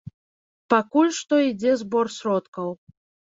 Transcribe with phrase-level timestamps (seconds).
[0.73, 2.73] Пакуль што ідзе збор сродкаў.